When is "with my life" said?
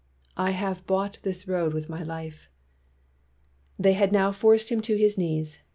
1.75-2.49